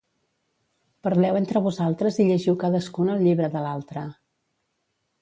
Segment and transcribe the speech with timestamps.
[1.07, 4.11] Parleu entre vosaltres i llegiu cadascun el llibre de l’altre.